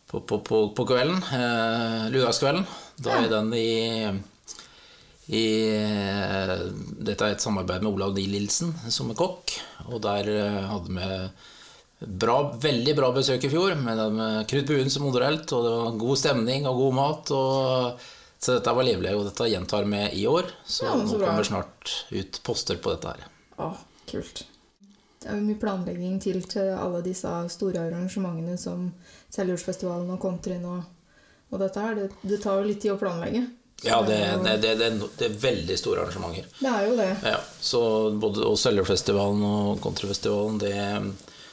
på, 0.07 0.19
på, 0.27 0.39
på, 0.43 0.61
på 0.75 0.85
kvelden. 0.87 1.21
Eh, 1.21 2.09
Lørdagskvelden. 2.15 2.65
Da 3.01 3.19
er 3.21 3.29
den 3.29 3.53
i, 3.53 4.09
i 5.31 5.45
eh, 5.77 6.57
Dette 7.05 7.25
er 7.27 7.35
et 7.35 7.43
samarbeid 7.43 7.83
med 7.85 7.93
Olav 7.93 8.13
Nielsen, 8.17 8.73
som 8.91 9.11
er 9.13 9.19
kokk. 9.19 9.53
Og 9.91 10.01
der 10.03 10.27
eh, 10.31 10.61
hadde 10.71 10.95
vi 10.97 11.09
bra, 12.07 12.37
veldig 12.61 12.95
bra 12.97 13.11
besøk 13.15 13.43
i 13.45 13.51
fjor, 13.51 13.75
med, 13.75 14.01
med 14.13 14.47
Knut 14.49 14.67
Buen 14.67 14.89
som 14.89 15.05
moderelt. 15.05 15.51
Og 15.53 15.65
det 15.65 15.73
var 15.75 15.99
god 16.05 16.21
stemning 16.21 16.67
og 16.69 16.79
god 16.81 16.97
mat. 16.97 17.33
Og 17.37 18.07
Så 18.41 18.57
dette 18.57 18.73
var 18.73 18.87
livlig, 18.87 19.13
og 19.15 19.27
dette 19.27 19.49
gjentar 19.51 19.85
vi 19.85 20.01
i 20.21 20.27
år. 20.27 20.49
Så, 20.65 20.85
Ja, 20.85 20.95
så 21.05 21.17
nå 21.17 21.25
kommer 21.25 21.45
snart 21.45 21.93
ut 22.09 22.41
poster 22.43 22.81
på 22.81 22.95
dette 22.95 23.13
her. 23.13 23.27
Å, 23.61 23.75
kult. 24.09 24.45
Det 25.21 25.29
er 25.29 25.37
jo 25.37 25.45
mye 25.45 25.61
planlegging 25.61 26.17
til 26.23 26.41
til 26.49 26.71
alle 26.73 27.03
disse 27.05 27.29
store 27.53 27.83
arrangementene 27.85 28.57
som 28.57 28.87
Seljordsfestivalen 29.29 30.09
og 30.09 30.21
Countryen 30.23 30.65
og, 30.65 30.87
og 31.51 31.61
dette 31.61 31.83
her. 31.83 31.99
Det, 31.99 32.07
det 32.25 32.39
tar 32.41 32.57
jo 32.57 32.69
litt 32.71 32.81
tid 32.81 32.95
å 32.95 33.01
planlegge. 33.01 33.43
Så 33.81 33.87
Ja, 33.87 34.01
det, 34.05 34.17
det, 34.61 34.73
det, 34.77 35.25
er 35.25 35.37
veldig 35.41 35.77
store 35.77 36.03
arrangementer. 36.03 36.49
det 36.59 36.69
er 36.69 36.87
jo 36.87 36.97
det. 36.97 37.11
Ja, 37.25 37.37
så 37.61 37.81
både 38.13 38.43
og 38.45 38.57
og 38.57 39.79
Kontrafestivalen, 39.81 40.57
det, 40.61 40.73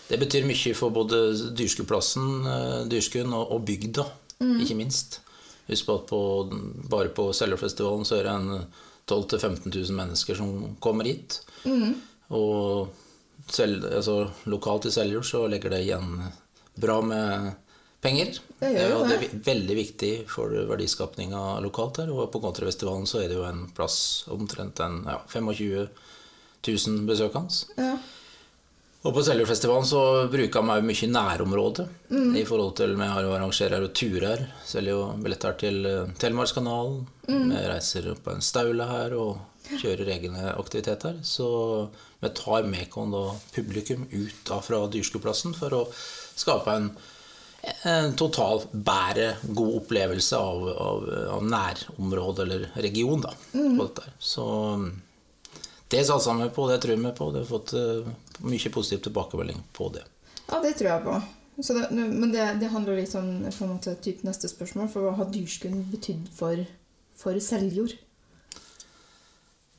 det 0.08 0.18
betyr 0.20 0.46
mye 0.48 0.74
for 0.76 0.94
både 0.94 1.22
Dyrskuplassen, 1.56 2.28
eh, 2.48 2.82
Dyrskuen 2.90 3.32
og, 3.36 3.54
og 3.56 3.64
bygda, 3.68 4.06
ikke 4.62 4.76
minst. 4.78 5.20
Husk 5.68 5.88
på 5.88 5.96
at 5.98 6.06
på, 6.08 6.20
bare 6.88 7.10
på 7.12 7.28
Seljordfestivalen 7.36 8.06
så 8.08 8.16
er 8.18 8.28
det 8.28 8.36
en 8.38 8.50
12 9.08 9.26
000-15 9.34 9.74
000 9.74 9.96
mennesker 9.96 10.38
som 10.38 10.76
kommer 10.80 11.08
hit. 11.08 11.40
Og 12.32 12.88
selv, 13.52 13.84
altså, 13.84 14.28
lokalt 14.48 14.88
i 14.88 14.92
Seljord 14.92 15.26
så 15.28 15.46
legger 15.48 15.72
det 15.72 15.82
igjen 15.86 16.18
bra 16.78 17.00
med 17.04 17.50
penger. 18.04 18.36
Det 18.60 18.72
gjør 18.74 18.92
jo 18.92 18.98
og 18.98 19.08
det 19.08 19.16
er 19.18 19.40
veldig 19.48 19.76
viktig 19.78 20.12
for 20.30 20.52
verdiskapninga 20.70 21.42
lokalt 21.64 22.02
her. 22.02 22.12
Og 22.14 22.30
på 22.32 22.42
Kontrafestivalen 22.42 23.08
så 23.08 23.22
er 23.22 23.32
det 23.32 23.38
jo 23.38 23.46
en 23.48 23.66
plass 23.74 23.98
omtrent 24.32 24.80
en 24.84 25.02
ja, 25.08 25.18
25 25.32 25.88
000 26.68 27.04
besøkende. 27.08 27.64
Ja. 27.78 27.96
Og 29.06 29.14
på 29.14 29.22
Seljordfestivalen 29.22 29.86
så 29.86 30.00
bruker 30.30 30.64
vi 30.66 30.86
mye 30.88 31.10
mye 31.10 31.10
Mm. 32.10 32.32
I 32.36 32.44
forhold 32.48 32.74
til 32.80 32.96
Vi 32.98 33.06
har 33.06 33.22
jo 33.22 33.34
arrangerer 33.36 33.86
turer. 33.94 34.42
Selger 34.66 34.96
jo 34.96 35.04
billetter 35.22 35.54
til 35.60 35.86
Telemarkskanalen. 36.18 37.04
Mm. 37.28 37.52
Vi 37.52 37.62
reiser 37.70 38.10
på 38.24 38.34
en 38.34 38.42
staule 38.42 38.88
her 38.90 39.14
og 39.14 39.38
kjører 39.78 40.10
egne 40.16 40.50
aktiviteter. 40.56 41.20
Så 41.22 41.46
vi 42.18 42.32
tar 42.34 42.66
Mekon 42.66 43.14
og 43.14 43.38
publikum 43.54 44.08
ut 44.10 44.42
da 44.48 44.58
fra 44.64 44.82
Dyrskuplassen 44.90 45.54
for 45.54 45.78
å 45.78 45.84
skape 45.94 46.74
en, 46.74 46.90
en 47.86 48.14
total 48.18 48.64
bedre, 48.72 49.36
god 49.46 49.82
opplevelse 49.84 50.38
av, 50.42 50.70
av, 50.74 51.10
av 51.38 51.44
nærområde 51.46 52.48
eller 52.48 52.70
region 52.82 53.22
da, 53.22 53.36
på 53.52 53.84
dette. 53.84 54.10
Så 54.18 54.48
det 55.88 56.04
satser 56.04 56.36
vi 56.42 56.50
på, 56.52 56.68
det 56.68 56.78
tror 56.82 57.00
vi 57.00 57.12
på. 57.16 57.30
Det 57.32 57.42
har 57.44 57.50
fått 57.50 57.72
eh, 57.78 58.08
mye 58.44 58.72
positiv 58.74 59.04
tilbakemelding 59.08 59.62
på 59.72 59.88
det. 59.94 60.04
ja, 60.50 60.60
det 60.62 60.74
tror 60.78 60.90
jeg 60.90 61.04
på. 61.04 61.20
Så 61.62 61.74
det, 61.74 61.88
men 61.90 62.30
det, 62.32 62.44
det 62.60 62.70
handler 62.70 63.00
litt 63.00 63.14
om 63.18 63.30
på 63.50 63.64
en 63.64 63.72
måte, 63.72 63.96
typ 64.04 64.22
neste 64.26 64.50
spørsmål. 64.50 64.90
For 64.92 65.06
hva 65.06 65.16
har 65.18 65.32
dyrskunn 65.32 65.88
betydd 65.90 66.28
for, 66.36 66.60
for 67.18 67.40
Seljord? 67.42 67.96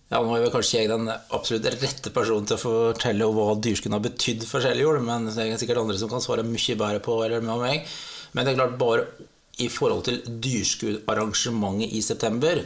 Ja, 0.10 0.24
Nå 0.26 0.34
er 0.34 0.42
vel 0.42 0.52
kanskje 0.52 0.82
jeg 0.82 0.90
den 0.90 1.06
absolutt 1.08 1.68
rette 1.70 2.12
personen 2.12 2.50
til 2.50 2.58
å 2.58 2.64
fortelle 2.64 3.30
hva 3.30 3.54
dyrskunn 3.62 3.94
har 3.94 4.02
betydd 4.04 4.44
for 4.50 4.66
Seljord, 4.66 5.04
men 5.06 5.30
det 5.30 5.38
er 5.46 5.60
sikkert 5.62 5.84
andre 5.84 6.00
som 6.02 6.10
kan 6.12 6.24
svare 6.26 6.46
mye 6.48 6.78
bedre 6.80 7.02
på 7.06 7.20
eller 7.22 7.46
med 7.46 7.62
meg. 7.62 7.98
Men 8.34 8.46
det 8.46 8.56
er 8.56 8.60
klart, 8.64 8.80
bare 8.82 9.06
i 9.62 9.68
forhold 9.70 10.08
til 10.08 10.20
dyrskuarrangementet 10.26 11.94
i 11.94 12.02
september, 12.02 12.64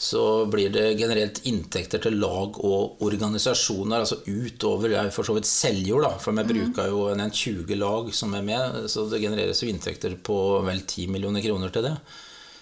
så 0.00 0.46
blir 0.48 0.70
det 0.72 0.94
generelt 0.96 1.42
inntekter 1.44 2.00
til 2.00 2.16
lag 2.22 2.56
og 2.64 3.02
organisasjoner, 3.04 4.00
altså 4.00 4.22
utover 4.24 4.94
Jeg 4.94 5.12
for 5.12 5.28
så 5.28 5.34
vidt 5.36 5.48
selvjord, 5.48 6.06
da, 6.06 6.14
for 6.22 6.38
vi 6.38 6.46
bruker 6.48 6.88
jo 6.88 7.02
en 7.12 7.20
20 7.28 7.76
lag 7.76 8.08
som 8.16 8.32
er 8.38 8.46
med, 8.46 8.88
så 8.88 9.04
det 9.10 9.20
genereres 9.20 9.60
jo 9.60 9.68
inntekter 9.68 10.16
på 10.16 10.40
vel 10.64 10.80
10 10.86 11.12
millioner 11.12 11.44
kroner 11.44 11.74
til 11.74 11.90
det 11.90 11.94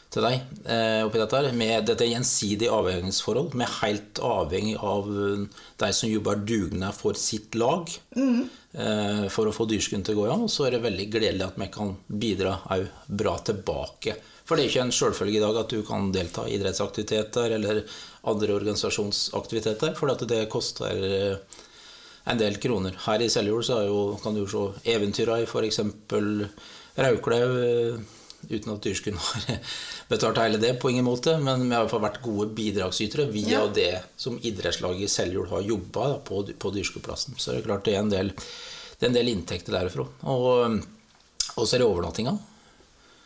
til 0.08 0.24
deg 0.24 0.38
eh, 0.64 1.02
oppi 1.04 1.20
dette 1.20 1.36
her, 1.36 1.50
med 1.56 1.88
dette 1.88 2.06
gjensidige 2.08 2.72
avhengighetsforhold. 2.72 3.52
Vi 3.52 3.64
er 3.64 3.74
helt 3.82 4.20
avhengig 4.24 4.76
av 4.80 5.10
eh, 5.12 5.42
de 5.82 5.90
som 5.94 6.10
jobber 6.10 6.40
dugnad 6.48 6.96
for 6.96 7.18
sitt 7.20 7.56
lag 7.60 7.92
eh, 8.16 9.26
for 9.32 9.48
å 9.48 9.54
få 9.54 9.68
dyrskuen 9.68 10.04
til 10.06 10.16
å 10.16 10.22
gå 10.22 10.26
i 10.26 10.30
ja. 10.32 10.38
Og 10.48 10.52
så 10.52 10.66
er 10.66 10.76
det 10.76 10.84
veldig 10.86 11.08
gledelig 11.12 11.46
at 11.50 11.60
vi 11.60 11.68
kan 11.74 11.92
bidra 12.08 12.56
òg 12.72 12.88
bra 13.20 13.36
tilbake. 13.50 14.16
For 14.48 14.56
det 14.56 14.64
er 14.64 14.70
ikke 14.70 14.84
en 14.86 14.92
selvfølge 14.96 15.36
i 15.36 15.44
dag 15.44 15.56
at 15.60 15.72
du 15.74 15.82
kan 15.84 16.06
delta 16.14 16.46
i 16.48 16.54
idrettsaktiviteter 16.56 17.52
eller 17.58 17.82
andre 18.32 18.54
organisasjonsaktiviteter, 18.56 19.92
for 19.98 20.08
det 20.24 20.46
koster 20.52 21.02
eh, 21.04 21.58
en 22.32 22.40
del 22.40 22.56
kroner. 22.60 22.96
Her 23.04 23.20
i 23.24 23.28
Seljord 23.32 23.68
kan 24.22 24.34
du 24.36 24.46
jo 24.46 24.48
se 24.48 24.94
eventyra 24.94 25.36
i 25.42 25.46
f.eks. 25.48 25.82
Raukløv. 26.98 27.58
eh, 27.64 28.14
Uten 28.48 28.70
at 28.70 28.84
Dyrsken 28.86 29.16
har 29.18 29.56
betalt 30.08 30.38
hele 30.38 30.60
det, 30.62 30.76
på 30.78 30.92
ingen 30.92 31.04
måte. 31.04 31.32
Men 31.42 31.64
vi 31.66 31.74
har 31.74 31.82
i 31.82 31.84
hvert 31.88 31.90
fall 31.90 32.04
vært 32.04 32.20
gode 32.22 32.46
bidragsytere 32.54 33.24
via 33.34 33.56
Ja. 33.58 33.64
det 33.66 33.88
som 34.16 34.36
idrettslaget 34.38 35.02
i 35.08 35.08
Seljord 35.10 35.48
har 35.50 35.64
jobba 35.66 36.20
på, 36.24 36.44
på 36.54 36.70
Dyrskueplassen. 36.76 37.34
Så 37.36 37.50
det 37.52 37.58
er 37.64 37.66
klart 37.66 37.84
det 37.88 37.96
er 37.96 38.04
en 38.04 38.12
del, 38.12 38.30
det 38.30 39.02
er 39.02 39.10
en 39.10 39.18
del 39.18 39.32
inntekter 39.32 39.74
derfra. 39.74 40.06
Og, 40.30 40.78
og 41.56 41.66
så 41.66 41.74
er 41.76 41.82
det 41.82 41.88
overnattinga. 41.90 42.36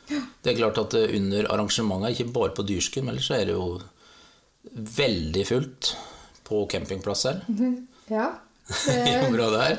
Det 0.08 0.52
er 0.52 0.56
klart 0.58 0.78
at 0.82 0.94
eh, 0.98 1.12
under 1.18 1.46
arrangementet, 1.54 2.14
ikke 2.16 2.32
bare 2.34 2.54
på 2.56 2.64
Dyrsken, 2.66 3.04
men 3.06 3.14
ellers 3.14 3.30
er 3.30 3.44
det 3.50 3.54
jo 3.56 3.80
veldig 4.96 5.44
fullt 5.48 5.92
på 6.46 6.64
campingplasser 6.70 7.42
Ja. 8.10 8.30
i 8.88 9.14
området 9.26 9.60
her. 9.62 9.78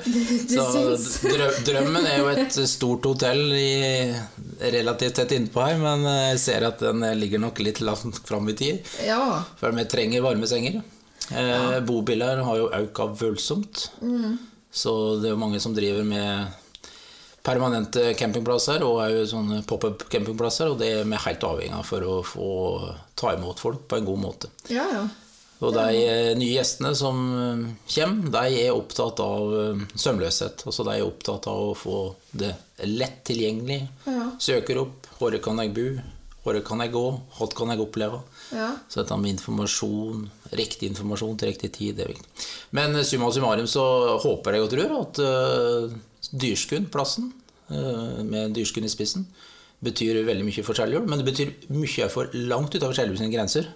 Så 0.52 0.64
drømmen 1.66 2.04
er 2.06 2.18
jo 2.20 2.28
et 2.34 2.58
stort 2.70 3.06
hotell 3.08 3.54
i, 3.56 4.12
relativt 4.74 5.16
tett 5.18 5.32
innpå 5.38 5.64
her, 5.64 5.78
men 5.82 6.04
jeg 6.08 6.42
ser 6.44 6.66
at 6.68 6.84
den 6.84 7.02
ligger 7.18 7.42
nok 7.42 7.62
litt 7.64 7.80
langt 7.82 8.20
fram 8.28 8.50
i 8.52 8.58
tid. 8.60 8.84
ja. 9.08 9.40
For 9.60 9.72
vi 9.74 9.86
trenger 9.90 10.26
varme 10.26 10.50
senger. 10.52 10.82
Eh, 11.32 11.80
bobiler 11.88 12.44
har 12.44 12.60
jo 12.60 12.68
økt 12.76 13.00
voldsomt. 13.24 13.86
Så 14.74 14.94
det 15.22 15.30
er 15.32 15.36
jo 15.38 15.42
mange 15.42 15.62
som 15.64 15.74
driver 15.78 16.04
med 16.06 16.60
permanente 17.44 18.14
campingplasser 18.20 18.84
og 18.88 19.02
sånne 19.28 19.64
pop-up 19.68 20.06
campingplasser, 20.12 20.72
og 20.72 20.80
det 20.80 20.94
er 21.00 21.04
vi 21.10 21.20
helt 21.26 21.44
avhengig 21.44 21.76
av 21.76 21.88
for 21.88 22.08
å 22.08 22.22
få 22.28 22.54
ta 23.20 23.34
imot 23.36 23.60
folk 23.60 23.84
på 23.92 24.00
en 24.00 24.08
god 24.08 24.24
måte. 24.24 24.52
Ja, 24.72 24.88
ja. 24.94 25.04
Og 25.64 25.72
de 25.76 26.00
eh, 26.02 26.32
nye 26.36 26.58
gjestene 26.58 26.92
som 26.98 27.20
eh, 27.40 27.62
kommer, 27.96 28.32
de 28.34 28.64
er 28.66 28.76
opptatt 28.76 29.22
av 29.24 29.54
eh, 29.60 29.84
sømløshet. 29.96 30.66
Altså 30.68 30.86
de 30.88 30.98
er 30.98 31.06
opptatt 31.06 31.48
av 31.52 31.70
å 31.70 31.78
få 31.78 32.00
det 32.36 32.52
lett 32.90 33.22
tilgjengelig. 33.30 33.80
Ja. 34.10 34.28
Søker 34.44 34.82
opp 34.84 35.08
hvor 35.20 35.36
kan 35.44 35.62
jeg 35.64 35.72
bo, 35.76 35.88
hvor 36.44 36.58
kan 36.68 36.84
jeg 36.84 36.92
gå, 36.92 37.04
hva 37.38 37.48
kan 37.56 37.72
jeg 37.72 37.82
oppleve. 37.84 38.20
ja. 38.52 38.74
Så 38.92 39.02
dette 39.02 39.18
med 39.20 39.38
informasjon, 39.38 40.26
riktig 40.60 40.90
informasjon 40.92 41.38
til 41.40 41.54
riktig 41.54 41.72
tid, 41.78 41.96
det 41.96 42.06
er 42.06 42.12
viktig. 42.12 42.48
Men 42.76 42.96
eh, 42.96 43.06
summa 43.08 43.32
summarum 43.32 43.70
så 43.70 43.86
håper 44.24 44.58
jeg 44.58 44.66
og 44.66 44.74
tror 44.74 44.98
at 44.98 45.22
uh, 45.24 45.96
Dyrskuen, 46.34 46.90
plassen, 46.92 47.32
uh, 47.72 48.20
med 48.28 48.58
Dyrskuen 48.58 48.90
i 48.90 48.92
spissen, 48.92 49.26
betyr 49.84 50.20
veldig 50.28 50.44
mye 50.48 50.66
for 50.68 50.76
Seljord. 50.76 51.08
Men 51.08 51.24
det 51.24 51.30
betyr 51.32 51.56
mye 51.72 52.12
for 52.12 52.36
langt 52.36 52.76
utover 52.76 52.96
Seljord 52.98 53.22
sine 53.22 53.32
grenser. 53.32 53.72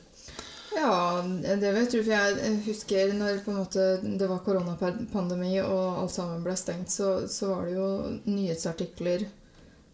Ja, 0.77 1.23
det 1.23 1.71
vet 1.73 1.95
du. 1.95 2.01
For 2.03 2.13
jeg 2.13 2.59
husker 2.67 3.15
når 3.15 3.41
det 4.19 4.27
var 4.29 4.43
koronapandemi 4.45 5.55
og 5.63 6.03
alt 6.03 6.13
sammen 6.13 6.43
ble 6.45 6.53
stengt, 6.59 6.91
så, 6.93 7.23
så 7.31 7.49
var 7.53 7.65
det 7.65 7.77
jo 7.79 7.89
nyhetsartikler 8.27 9.25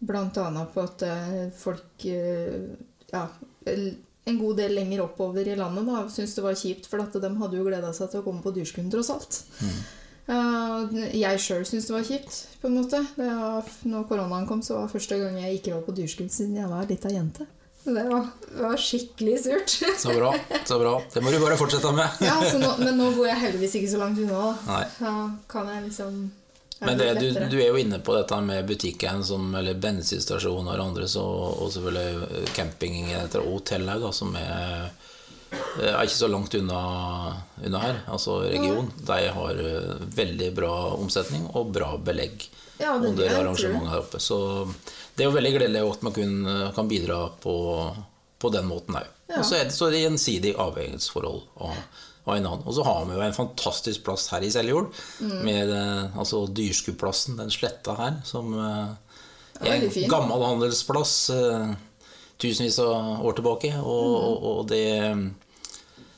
bl.a. 0.00 0.66
på 0.74 0.84
at 0.84 1.02
eh, 1.06 1.44
folk 1.56 2.06
eh, 2.10 2.70
ja, 3.12 3.26
en 4.24 4.38
god 4.40 4.56
del 4.56 4.74
lenger 4.78 5.04
oppover 5.04 5.48
i 5.48 5.56
landet 5.58 5.86
da, 5.88 6.04
syntes 6.12 6.34
det 6.36 6.44
var 6.44 6.56
kjipt, 6.58 6.88
for 6.90 7.02
at 7.04 7.16
de 7.20 7.30
hadde 7.40 7.58
jo 7.60 7.66
gleda 7.66 7.92
seg 7.96 8.10
til 8.12 8.22
å 8.22 8.26
komme 8.26 8.42
på 8.44 8.54
Dyrskuen 8.56 8.90
tross 8.92 9.12
alt. 9.12 9.40
Eh, 10.24 10.94
jeg 11.20 11.42
sjøl 11.44 11.66
syntes 11.68 11.90
det 11.90 11.96
var 11.98 12.06
kjipt, 12.08 12.38
på 12.62 12.70
en 12.70 12.78
måte. 12.78 13.02
Det 13.18 13.28
var, 13.28 13.74
når 13.90 14.06
koronaen 14.08 14.48
kom, 14.48 14.62
så 14.64 14.78
var 14.78 14.88
det 14.88 14.96
første 14.96 15.20
gang 15.20 15.36
jeg 15.42 15.60
ikke 15.60 15.76
var 15.76 15.84
på 15.88 15.96
Dyrskuen 15.98 16.32
siden 16.32 16.56
jeg 16.62 16.70
var 16.72 16.88
lita 16.88 17.12
jente. 17.12 17.46
Det 17.84 17.92
var, 18.08 18.30
det 18.48 18.62
var 18.64 18.80
skikkelig 18.80 19.34
surt. 19.44 19.74
Så 20.00 20.14
bra. 20.16 20.30
så 20.64 20.78
bra. 20.80 20.94
Det 21.12 21.20
må 21.20 21.28
du 21.34 21.36
bare 21.42 21.58
fortsette 21.60 21.90
med. 21.92 22.22
Ja, 22.24 22.38
så 22.48 22.56
nå, 22.62 22.70
Men 22.80 22.96
nå 22.96 23.10
bor 23.12 23.28
jeg 23.28 23.36
heldigvis 23.42 23.76
ikke 23.76 23.90
så 23.92 24.00
langt 24.00 24.22
unna. 24.22 24.38
da. 24.40 24.54
Nei. 24.70 24.86
Da 25.02 25.12
kan 25.52 25.68
jeg 25.68 25.90
liksom 25.90 26.16
Men 26.86 26.98
det, 27.00 27.08
du, 27.20 27.28
du 27.50 27.56
er 27.62 27.68
jo 27.70 27.76
inne 27.80 27.98
på 28.04 28.14
dette 28.16 28.38
med 28.44 28.66
butikken, 28.68 29.22
som, 29.24 29.46
eller 29.58 29.74
bensinstasjoner 29.80 30.78
og 30.80 30.86
andre, 30.90 31.08
så, 31.08 31.22
og 31.24 31.72
selvfølgelig 31.74 32.48
camping 32.56 33.10
etter 33.12 33.44
hotellet, 33.46 34.00
da, 34.02 34.10
som 34.14 34.34
er, 34.40 34.90
er 35.80 36.00
ikke 36.02 36.16
så 36.18 36.28
langt 36.30 36.54
unna, 36.58 36.80
unna 37.64 37.80
her, 37.84 38.00
altså 38.12 38.40
regionen. 38.44 38.90
De 39.06 39.20
har 39.38 39.62
eh, 39.64 39.94
veldig 40.18 40.50
bra 40.56 40.74
omsetning 40.98 41.46
og 41.54 41.72
bra 41.76 41.94
belegg 41.98 42.48
Ja, 42.80 42.96
det- 42.98 43.12
under 43.12 43.36
arrangementet 43.40 43.90
her 43.92 44.02
oppe. 44.02 44.20
Så 44.20 44.38
det 45.14 45.22
er 45.24 45.30
jo 45.30 45.36
veldig 45.36 45.52
gledelig 45.58 45.84
at 45.92 46.02
man 46.02 46.12
kun, 46.16 46.34
kan 46.74 46.88
bidra 46.90 47.20
på, 47.42 47.54
på 48.42 48.50
den 48.50 48.66
måten 48.66 48.98
òg. 48.98 49.06
Ja. 49.30 49.38
Og 49.40 49.46
så 49.48 49.56
er 49.60 49.68
det 49.70 49.76
så 49.76 49.86
gjensidig 49.94 50.50
avhengighetsforhold 50.60 51.44
av, 51.64 51.78
en 52.32 52.46
annen. 52.46 52.62
Og 52.64 52.72
så 52.74 52.84
har 52.86 53.04
vi 53.04 53.14
jo 53.18 53.20
en 53.20 53.34
fantastisk 53.36 54.02
plass 54.06 54.28
her 54.32 54.40
i 54.40 54.50
Seljord, 54.50 54.92
Mm. 55.20 55.44
med 55.44 55.70
eh, 55.70 56.16
altså 56.16 56.46
Dyrskuplassen, 56.48 57.36
den 57.36 57.50
sletta 57.50 57.94
her, 57.98 58.20
som 58.24 58.54
eh, 58.56 58.94
er 59.60 59.74
en 59.84 60.08
gammel 60.08 60.42
handelsplass. 60.46 61.30
eh, 61.30 61.74
tusenvis 62.38 62.78
av 62.82 63.20
år 63.24 63.36
tilbake. 63.36 63.74
Og, 63.78 64.14
og, 64.16 64.44
og 64.50 64.66
det, 64.68 64.82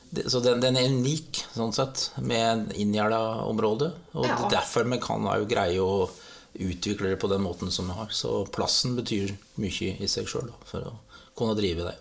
det, 0.09 0.29
så 0.31 0.39
den, 0.43 0.59
den, 0.63 0.77
er 0.79 0.87
unik 0.89 1.43
sånn 1.53 1.73
sett, 1.75 2.07
med 2.23 2.71
inngjerda 2.79 3.19
område. 3.47 3.91
Og 4.15 4.25
Ja. 4.25 4.47
derfor 4.49 4.87
vi 4.89 4.97
kan 5.03 5.27
jo 5.27 5.45
greie 5.49 5.79
å 5.83 6.09
utvikle 6.57 7.11
det 7.11 7.19
på 7.21 7.29
den 7.29 7.43
måten 7.45 7.69
som 7.71 7.87
vi 7.91 7.93
har. 7.99 8.09
Så 8.09 8.45
plassen 8.51 8.95
betyr 8.97 9.35
mye 9.61 9.93
i 10.01 10.07
seg 10.09 10.25
sjøl 10.27 10.49
for 10.65 10.87
å 10.89 10.93
kunne 11.37 11.55
drive 11.59 11.85
det. 11.91 11.95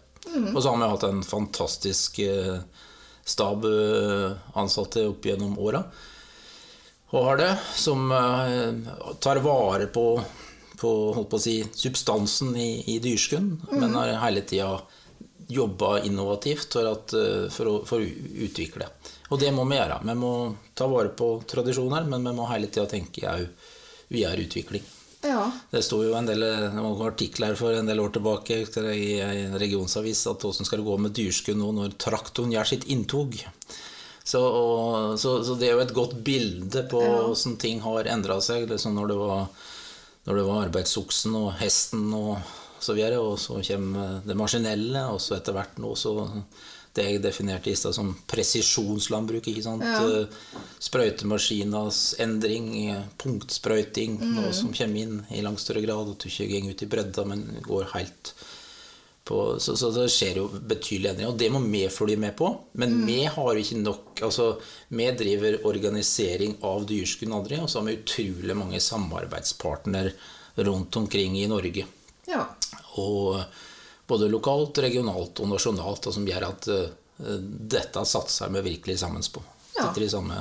Og 0.55 0.63
så 0.63 0.71
har 0.73 0.79
vi 0.81 0.89
hatt 0.95 1.05
en 1.11 1.23
fantastisk 1.23 2.19
eh, 2.25 2.59
stab 3.27 3.65
ansatte 4.55 5.03
opp 5.11 5.27
gjennom 5.27 5.59
åra. 5.59 5.83
Og 7.15 7.25
har 7.25 7.37
det, 7.39 7.53
som 7.75 8.11
eh, 8.13 8.75
tar 9.23 9.39
vare 9.45 9.87
på, 9.87 10.07
på, 10.77 10.93
på 11.31 11.39
si, 11.39 11.61
substansen 11.73 12.57
i, 12.59 12.71
i 12.95 12.99
dyrskunn, 12.99 13.53
men 13.71 13.95
har 13.95 14.17
hele 14.25 14.43
tida 14.43 14.81
jobba 15.47 16.01
innovativt 16.03 16.75
for, 16.75 16.91
at, 16.91 17.15
eh, 17.15 17.47
for, 17.55 17.71
å, 17.71 17.77
for 17.87 18.03
å 18.03 18.43
utvikle. 18.49 18.91
Og 19.31 19.41
det 19.43 19.53
må 19.55 19.69
vi 19.71 19.79
gjøre. 19.79 20.01
Vi 20.03 20.19
må 20.19 20.33
ta 20.75 20.91
vare 20.91 21.15
på 21.15 21.31
tradisjoner, 21.47 22.11
men 22.11 22.27
vi 22.27 22.35
må 22.35 22.51
hele 22.51 22.71
tida 22.73 22.89
tenke 22.91 23.31
òg 23.31 23.47
videre 24.11 24.43
utvikling. 24.43 24.83
Ja. 25.27 25.43
Det 25.73 25.83
sto 25.83 25.99
jo 26.05 26.15
en 26.19 26.29
del 26.29 26.45
artikler 27.07 27.57
for 27.59 27.75
en 27.75 27.89
del 27.89 28.01
år 28.01 28.13
tilbake 28.15 28.61
i 28.95 29.09
en 29.21 29.57
regionsavis 29.59 30.25
at 30.31 30.45
hvordan 30.47 30.69
skal 30.69 30.81
det 30.83 30.87
gå 30.87 30.97
med 31.03 31.15
dyrskunn 31.17 31.59
nå 31.63 31.73
når 31.75 31.97
traktoren 32.01 32.55
gjør 32.55 32.71
sitt 32.73 32.87
inntog. 32.93 33.35
Så, 34.27 34.41
og, 34.43 35.19
så, 35.23 35.37
så 35.47 35.55
det 35.59 35.69
er 35.69 35.77
jo 35.77 35.83
et 35.85 35.95
godt 35.95 36.17
bilde 36.27 36.83
på 36.91 37.03
Ja. 37.03 37.19
hvordan 37.29 37.59
ting 37.63 37.83
har 37.85 38.09
endra 38.11 38.41
seg. 38.43 38.69
Liksom 38.71 38.95
når, 38.99 39.13
det 39.13 39.19
var, 39.21 39.45
når 40.27 40.41
det 40.41 40.47
var 40.49 40.63
arbeidsoksen 40.69 41.37
og 41.39 41.53
hesten 41.61 42.09
og 42.15 42.39
så 42.83 42.93
videre, 42.95 43.19
og 43.23 43.39
så 43.41 43.61
kommer 43.65 44.21
det 44.27 44.37
maskinelle, 44.37 45.07
og 45.15 45.21
så 45.23 45.39
etter 45.39 45.55
hvert 45.57 45.79
nå 45.81 45.95
så 45.97 46.17
det 46.97 47.07
jeg 47.07 47.23
definerte 47.25 47.71
i 47.71 47.77
stad 47.79 47.95
som 47.97 48.13
presisjonslandbruk. 48.31 49.47
ikke 49.47 49.65
sant? 49.65 49.85
Ja. 49.85 50.03
Eh, 50.03 50.61
Sprøytemaskinas 50.87 52.17
endring, 52.23 52.69
punktsprøyting, 53.23 54.19
punktsprøyting, 54.19 54.21
noe 54.37 54.53
som 54.57 54.75
kommer 54.77 55.03
inn 55.03 55.19
i 55.33 55.43
langt 55.45 55.63
større 55.63 55.85
grad. 55.85 56.13
At 56.13 56.23
du 56.25 56.31
ikke 56.31 56.49
går 56.53 56.71
ut 56.71 56.85
i 56.85 56.91
bredda, 56.97 57.27
men 57.29 57.49
går 57.65 57.91
helt 57.95 58.35
på 59.27 59.59
Så, 59.59 59.75
så 59.75 59.91
det 59.91 60.07
skjer 60.15 60.37
jo 60.39 60.47
betydelige 60.55 61.11
endringer, 61.11 61.33
og 61.33 61.39
det 61.41 61.49
må 61.51 61.59
vi 61.65 61.83
følge 61.91 62.19
med 62.23 62.37
på. 62.39 62.47
Men 62.79 63.01
vi 63.09 63.25
har 63.25 63.59
ikke 63.59 63.81
nok 63.81 64.23
altså 64.23 64.53
Vi 64.89 65.09
driver 65.19 65.59
organisering 65.67 66.57
av 66.63 66.87
dyrskunn 66.87 67.35
aldri, 67.35 67.59
og 67.59 67.71
så 67.71 67.81
har 67.81 67.89
vi 67.89 67.99
utrolig 67.99 68.57
mange 68.57 68.81
samarbeidspartnere 68.81 70.15
rundt 70.63 70.97
omkring 70.97 71.39
i 71.41 71.49
Norge. 71.51 71.87
ja. 72.31 72.47
Og 72.97 73.43
både 74.07 74.29
lokalt, 74.31 74.79
regionalt 74.85 75.41
og 75.43 75.51
nasjonalt, 75.51 76.07
og 76.07 76.15
som 76.15 76.27
gjør 76.29 76.49
at 76.51 76.69
eh, 76.73 76.87
dette 77.77 78.05
satser 78.07 78.53
vi 78.55 78.65
virkelig 78.71 78.99
sammen 79.03 79.25
på. 79.33 79.43
Ja. 79.77 79.89
Sitter 79.89 80.07
i 80.07 80.11
samme 80.13 80.39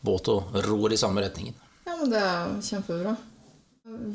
båt 0.00 0.30
og 0.32 0.54
ror 0.66 0.92
i 0.92 1.00
samme 1.00 1.24
retningen. 1.24 1.56
Ja, 1.86 1.96
men 1.96 2.12
det 2.12 2.20
er 2.22 2.54
kjempebra. 2.62 3.16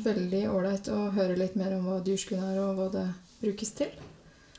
Veldig 0.04 0.44
ålreit 0.52 0.88
å 0.94 1.08
høre 1.16 1.36
litt 1.36 1.56
mer 1.58 1.74
om 1.76 1.88
hva 1.88 1.98
dyrskuen 2.04 2.44
er, 2.46 2.60
og 2.62 2.78
hva 2.78 2.88
det 2.92 3.08
brukes 3.42 3.74
til. 3.76 3.90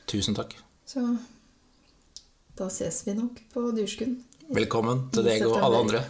Tusen 0.05 0.35
takk. 0.37 0.53
Så 0.85 1.01
da 2.55 2.67
ses 2.71 3.01
vi 3.07 3.15
nok 3.17 3.39
på 3.53 3.63
dyrskuen. 3.75 4.19
Velkommen 4.53 5.07
til 5.15 5.25
deg 5.25 5.47
og 5.47 5.57
alle 5.63 5.81
andre. 5.85 6.03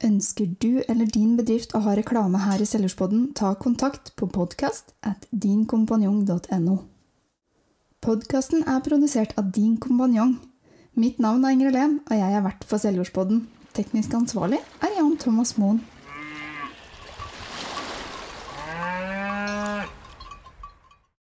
Ønsker 0.00 0.46
du 0.62 0.80
eller 0.88 1.04
din 1.12 1.34
bedrift 1.36 1.74
å 1.76 1.82
ha 1.84 1.92
reklame 1.92 2.40
her 2.40 2.62
i 2.62 2.68
Selgerspodden, 2.68 3.34
ta 3.36 3.52
kontakt 3.60 4.14
på 4.16 4.30
podkast 4.32 4.94
at 5.04 5.26
dinkompanjong.no. 5.28 6.76
Podkasten 8.00 8.64
er 8.64 8.80
produsert 8.80 9.34
av 9.36 9.50
Din 9.52 9.76
kompanjong. 9.76 10.38
Mitt 10.96 11.20
navn 11.20 11.44
er 11.44 11.52
Ingrid 11.52 11.76
Helen, 11.76 11.98
og 12.08 12.16
jeg 12.16 12.32
er 12.32 12.46
vert 12.46 12.64
for 12.64 12.80
Seljordspodden. 12.80 13.42
Teknisk 13.76 14.16
ansvarlig 14.16 14.62
er 14.80 14.96
Jan 14.96 15.18
Thomas 15.20 15.52
Moen. 15.60 15.82